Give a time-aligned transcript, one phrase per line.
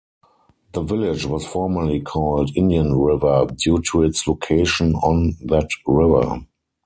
[0.71, 6.43] The village was formerly called "Indian River" due to its location on that river.